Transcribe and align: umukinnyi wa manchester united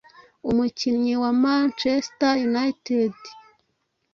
umukinnyi 0.49 1.13
wa 1.23 1.31
manchester 1.43 2.33
united 2.49 3.15